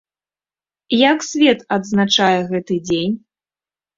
[1.11, 3.15] Як свет адзначае гэты дзень?